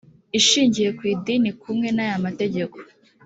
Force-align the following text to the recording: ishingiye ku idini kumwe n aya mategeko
ishingiye 0.39 0.89
ku 0.97 1.03
idini 1.13 1.49
kumwe 1.61 1.87
n 1.95 1.99
aya 2.05 2.17
mategeko 2.25 2.77